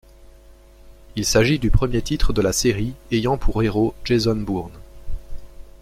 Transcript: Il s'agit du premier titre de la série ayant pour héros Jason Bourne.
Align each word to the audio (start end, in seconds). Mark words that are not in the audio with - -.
Il 1.15 1.25
s'agit 1.25 1.59
du 1.59 1.69
premier 1.69 2.01
titre 2.01 2.33
de 2.33 2.41
la 2.41 2.53
série 2.53 2.95
ayant 3.11 3.37
pour 3.37 3.61
héros 3.61 3.93
Jason 4.03 4.35
Bourne. 4.37 4.73